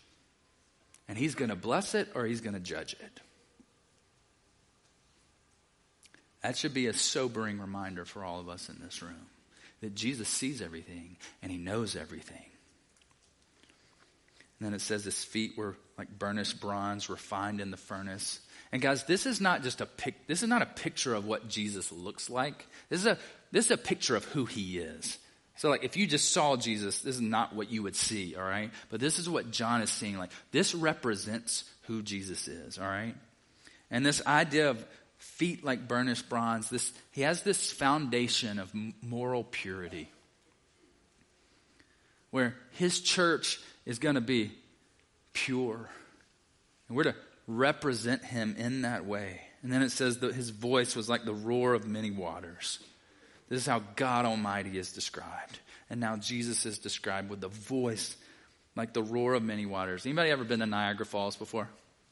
[1.09, 3.21] And he's going to bless it or he's going to judge it.
[6.43, 9.27] That should be a sobering reminder for all of us in this room
[9.81, 12.47] that Jesus sees everything and he knows everything.
[14.59, 18.41] And then it says his feet were like burnished bronze refined in the furnace.
[18.73, 21.49] And guys, this is not just a pic, this is not a picture of what
[21.49, 22.67] Jesus looks like.
[22.88, 23.19] This is a
[23.53, 25.17] this is a picture of who he is.
[25.55, 28.43] So like if you just saw Jesus, this is not what you would see, all
[28.43, 28.73] right?
[28.91, 33.15] But this is what John is seeing like this represents who Jesus is, all right?
[33.88, 34.85] And this idea of
[35.19, 40.11] feet like burnished bronze, this he has this foundation of moral purity.
[42.33, 44.51] Where his church is going to be
[45.33, 45.88] pure.
[46.88, 47.14] And we're to
[47.47, 49.40] represent him in that way.
[49.62, 52.79] And then it says that his voice was like the roar of many waters.
[53.49, 55.59] This is how God Almighty is described.
[55.90, 58.16] And now Jesus is described with the voice
[58.75, 60.07] like the roar of many waters.
[60.07, 61.68] Anybody ever been to Niagara Falls before?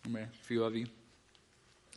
[0.06, 0.86] A few of you.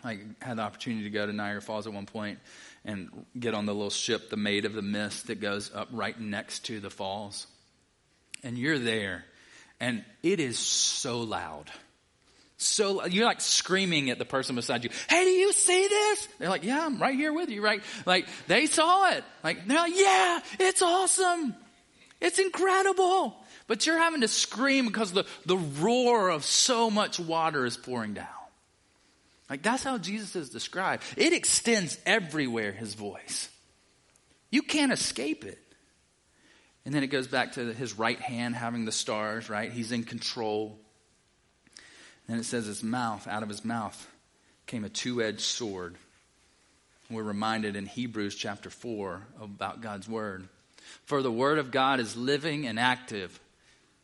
[0.03, 2.39] I had the opportunity to go to Niagara Falls at one point
[2.83, 6.19] and get on the little ship, the Maid of the Mist, that goes up right
[6.19, 7.47] next to the falls.
[8.43, 9.23] And you're there,
[9.79, 11.69] and it is so loud.
[12.57, 16.27] So you're like screaming at the person beside you, Hey, do you see this?
[16.39, 17.83] They're like, Yeah, I'm right here with you, right?
[18.05, 19.23] Like they saw it.
[19.43, 21.55] Like they're like, Yeah, it's awesome.
[22.21, 23.35] It's incredible.
[23.67, 28.13] But you're having to scream because the, the roar of so much water is pouring
[28.13, 28.27] down.
[29.49, 31.03] Like that's how Jesus is described.
[31.17, 33.49] It extends everywhere, his voice.
[34.51, 35.59] You can't escape it.
[36.85, 39.71] And then it goes back to his right hand having the stars, right?
[39.71, 40.77] He's in control.
[42.27, 44.09] And it says his mouth, out of his mouth
[44.65, 45.95] came a two edged sword.
[47.09, 50.47] We're reminded in Hebrews chapter 4 about God's word.
[51.05, 53.39] For the word of God is living and active,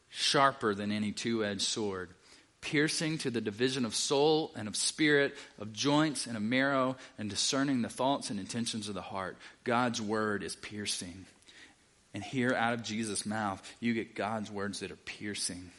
[0.09, 2.09] sharper than any two edged sword,
[2.61, 7.29] piercing to the division of soul and of spirit, of joints and of marrow, and
[7.29, 9.37] discerning the thoughts and intentions of the heart.
[9.63, 11.25] God's word is piercing
[12.13, 15.69] and here out of Jesus' mouth, you get God's words that are piercing.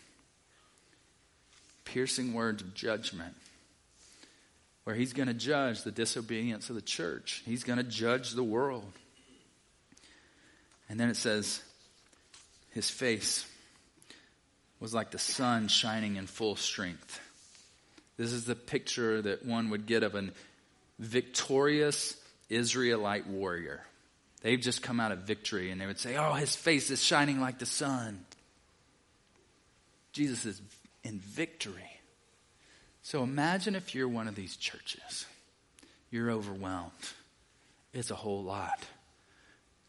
[1.84, 3.34] Piercing words of judgment.
[4.84, 8.44] Where he's going to judge the disobedience of the church, he's going to judge the
[8.44, 8.90] world.
[10.88, 11.62] And then it says,
[12.70, 13.46] his face
[14.80, 17.20] was like the sun shining in full strength.
[18.16, 20.30] This is the picture that one would get of a
[20.98, 22.16] victorious
[22.48, 23.82] Israelite warrior.
[24.42, 27.40] They've just come out of victory and they would say, Oh, his face is shining
[27.40, 28.24] like the sun.
[30.12, 30.62] Jesus is
[31.04, 32.00] in victory.
[33.02, 35.26] So imagine if you're one of these churches.
[36.10, 36.90] You're overwhelmed.
[37.92, 38.78] It's a whole lot.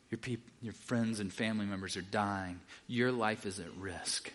[0.10, 2.60] Your, peop- your friends and family members are dying.
[2.88, 4.32] Your life is at risk.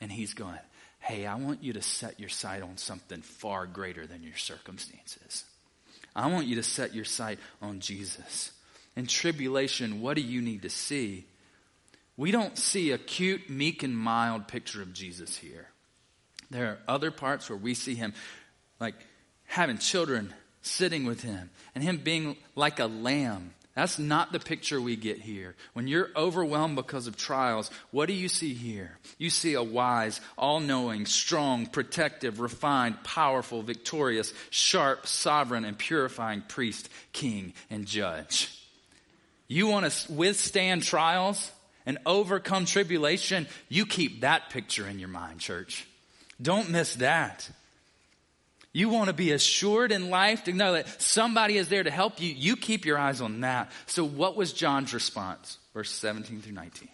[0.00, 0.58] And he's going,
[0.98, 5.44] Hey, I want you to set your sight on something far greater than your circumstances.
[6.14, 8.52] I want you to set your sight on Jesus
[8.96, 11.24] in tribulation, what do you need to see?
[12.16, 15.68] We don't see a cute, meek, and mild picture of Jesus here.
[16.50, 18.12] There are other parts where we see him
[18.78, 18.94] like
[19.46, 23.54] having children sitting with him and him being like a lamb.
[23.74, 25.54] That's not the picture we get here.
[25.72, 28.98] When you're overwhelmed because of trials, what do you see here?
[29.16, 36.42] You see a wise, all knowing, strong, protective, refined, powerful, victorious, sharp, sovereign, and purifying
[36.42, 38.61] priest, king, and judge.
[39.52, 41.50] You want to withstand trials
[41.84, 43.46] and overcome tribulation?
[43.68, 45.86] You keep that picture in your mind, church.
[46.40, 47.50] Don't miss that.
[48.72, 52.18] You want to be assured in life to know that somebody is there to help
[52.18, 52.32] you.
[52.32, 53.70] You keep your eyes on that.
[53.84, 55.58] So, what was John's response?
[55.74, 56.88] Verse 17 through 19.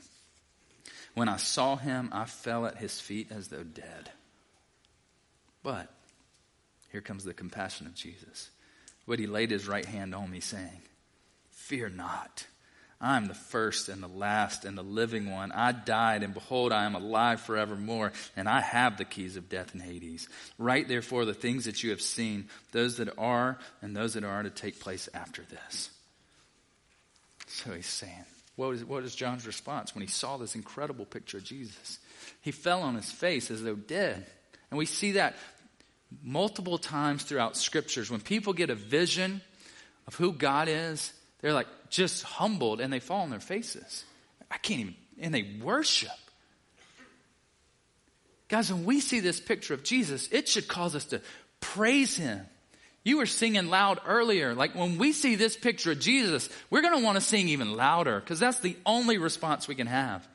[1.15, 4.11] When I saw him, I fell at his feet as though dead.
[5.63, 5.89] But,
[6.91, 8.51] here comes the compassion of Jesus.
[9.07, 10.83] But he laid his right hand on me, saying,
[11.69, 12.47] Fear not.
[12.99, 15.53] I am the first and the last and the living one.
[15.53, 19.75] I died, and behold, I am alive forevermore, and I have the keys of death
[19.75, 20.31] and Hades.
[20.57, 24.43] Write therefore the things that you have seen, those that are, and those that are
[24.43, 25.91] to take place after this.
[27.49, 28.25] So he's saying,
[28.57, 31.99] what is, what is John's response when he saw this incredible picture of Jesus?
[32.41, 34.25] He fell on his face as though dead.
[34.71, 35.37] And we see that
[36.23, 38.11] multiple times throughout scriptures.
[38.11, 39.43] When people get a vision
[40.07, 44.05] of who God is, they're like just humbled and they fall on their faces.
[44.51, 46.11] I can't even, and they worship.
[48.49, 51.21] Guys, when we see this picture of Jesus, it should cause us to
[51.61, 52.41] praise him.
[53.05, 54.55] You were singing loud earlier.
[54.55, 57.77] Like when we see this picture of Jesus, we're going to want to sing even
[57.77, 60.27] louder because that's the only response we can have.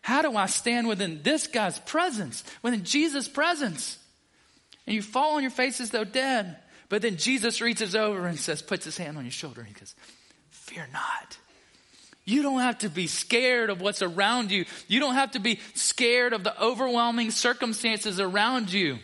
[0.00, 3.98] How do I stand within this guy's presence, within Jesus' presence?
[4.86, 6.56] And you fall on your face as though dead.
[6.88, 9.74] But then Jesus reaches over and says, puts his hand on your shoulder and he
[9.74, 9.94] goes,
[10.54, 11.36] Fear not.
[12.24, 14.64] You don't have to be scared of what's around you.
[14.88, 18.98] You don't have to be scared of the overwhelming circumstances around you.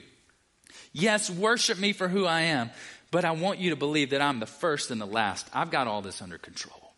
[0.93, 2.71] Yes, worship me for who I am,
[3.11, 5.47] but I want you to believe that I'm the first and the last.
[5.53, 6.93] I've got all this under control.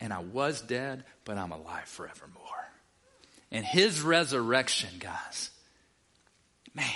[0.00, 2.40] And I was dead, but I'm alive forevermore.
[3.52, 5.50] And his resurrection, guys,
[6.72, 6.86] man,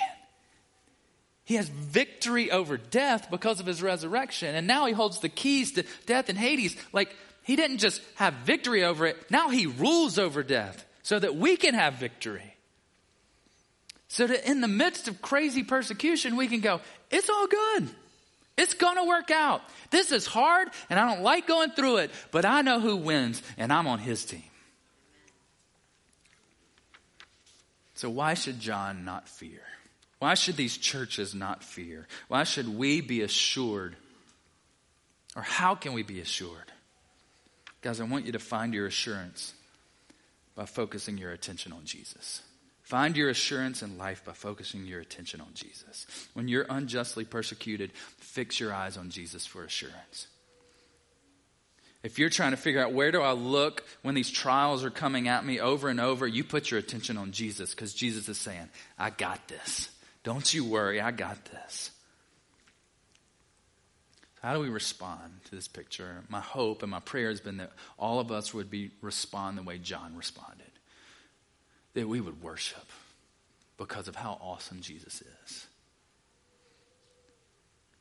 [1.44, 4.54] he has victory over death because of his resurrection.
[4.54, 6.76] And now he holds the keys to death and Hades.
[6.92, 11.36] Like, he didn't just have victory over it, now he rules over death so that
[11.36, 12.56] we can have victory.
[14.08, 16.80] So that in the midst of crazy persecution, we can go,
[17.10, 17.88] it's all good.
[18.56, 19.60] It's going to work out.
[19.90, 23.42] This is hard and I don't like going through it, but I know who wins
[23.58, 24.44] and I'm on his team.
[27.94, 29.62] So why should John not fear?
[30.24, 32.08] Why should these churches not fear?
[32.28, 33.94] Why should we be assured?
[35.36, 36.72] Or how can we be assured?
[37.82, 39.52] Guys, I want you to find your assurance
[40.54, 42.40] by focusing your attention on Jesus.
[42.84, 46.06] Find your assurance in life by focusing your attention on Jesus.
[46.32, 50.28] When you're unjustly persecuted, fix your eyes on Jesus for assurance.
[52.02, 55.28] If you're trying to figure out where do I look when these trials are coming
[55.28, 58.70] at me over and over, you put your attention on Jesus because Jesus is saying,
[58.98, 59.90] I got this.
[60.24, 61.90] Don't you worry, I got this.
[64.42, 66.22] How do we respond to this picture?
[66.28, 69.62] My hope and my prayer has been that all of us would be respond the
[69.62, 70.70] way John responded.
[71.92, 72.86] That we would worship
[73.78, 75.66] because of how awesome Jesus is.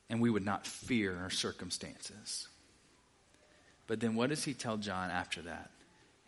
[0.10, 2.48] And we would not fear our circumstances.
[3.88, 5.72] But then what does he tell John after that?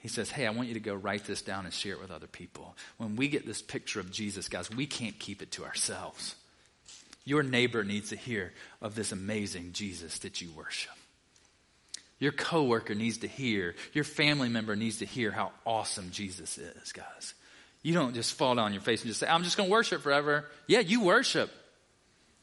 [0.05, 2.11] He says, Hey, I want you to go write this down and share it with
[2.11, 2.77] other people.
[2.97, 6.35] When we get this picture of Jesus, guys, we can't keep it to ourselves.
[7.23, 8.53] Your neighbor needs to hear
[8.83, 10.91] of this amazing Jesus that you worship.
[12.19, 16.91] Your coworker needs to hear, your family member needs to hear how awesome Jesus is,
[16.91, 17.33] guys.
[17.81, 19.73] You don't just fall down on your face and just say, I'm just going to
[19.73, 20.45] worship forever.
[20.67, 21.49] Yeah, you worship.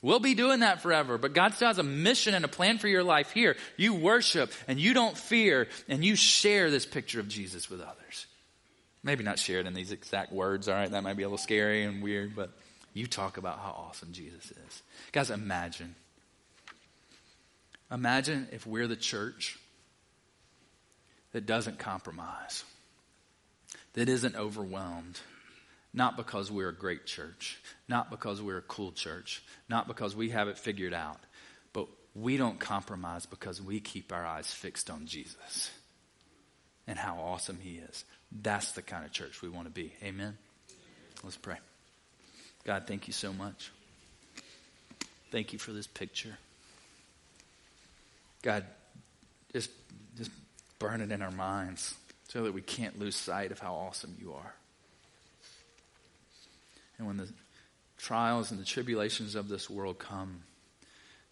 [0.03, 2.89] We'll be doing that forever, but God still has a mission and a plan for
[2.89, 3.57] your life here.
[3.77, 8.27] You worship and you don't fear and you share this picture of Jesus with others.
[9.05, 10.91] Maybe not share it in these exact words, all right?
[10.91, 12.51] That might be a little scary and weird, but
[12.93, 14.83] you talk about how awesome Jesus is.
[15.13, 15.95] Guys, imagine.
[17.91, 19.57] Imagine if we're the church
[21.31, 22.65] that doesn't compromise,
[23.93, 25.21] that isn't overwhelmed
[25.95, 27.59] not because we're a great church,
[27.93, 31.21] not because we're a cool church, not because we have it figured out,
[31.75, 35.71] but we don't compromise because we keep our eyes fixed on Jesus
[36.87, 38.07] and how awesome He is.
[38.33, 39.93] That's the kind of church we want to be.
[40.03, 40.39] Amen?
[41.23, 41.59] Let's pray.
[42.65, 43.71] God, thank you so much.
[45.31, 46.39] Thank you for this picture.
[48.41, 48.65] God,
[49.53, 49.71] just,
[50.17, 50.31] just
[50.79, 51.95] burn it in our minds
[52.29, 54.55] so that we can't lose sight of how awesome you are.
[56.97, 57.29] And when the
[58.03, 60.43] trials and the tribulations of this world come,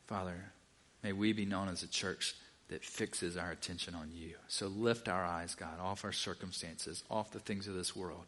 [0.07, 0.37] Father,
[1.03, 2.35] may we be known as a church
[2.69, 4.35] that fixes our attention on you.
[4.47, 8.25] So lift our eyes, God, off our circumstances, off the things of this world,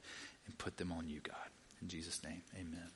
[0.47, 1.37] and put them on you, God.
[1.81, 2.91] In Jesus' name, amen.